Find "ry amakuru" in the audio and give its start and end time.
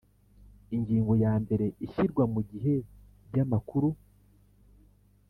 3.27-3.89